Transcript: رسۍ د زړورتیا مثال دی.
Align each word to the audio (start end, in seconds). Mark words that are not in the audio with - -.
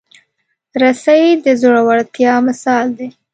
رسۍ 0.81 1.23
د 1.43 1.45
زړورتیا 1.61 2.33
مثال 2.47 2.87
دی. 2.97 3.09